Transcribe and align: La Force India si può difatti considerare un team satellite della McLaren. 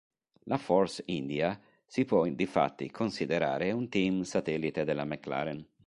La 0.45 0.57
Force 0.57 1.03
India 1.05 1.61
si 1.85 2.05
può 2.05 2.25
difatti 2.27 2.89
considerare 2.89 3.71
un 3.71 3.87
team 3.87 4.23
satellite 4.23 4.83
della 4.83 5.05
McLaren. 5.05 5.63